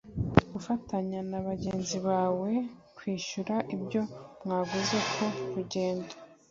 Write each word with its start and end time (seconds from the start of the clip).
gufatanya 0.53 1.19
na 1.29 1.39
bagenzi 1.47 1.97
bawe 2.07 2.51
kwishyura 2.97 3.55
ibyo 3.75 4.01
mwaguze 4.43 4.97
ku 5.11 5.23
rugendo 5.55 6.13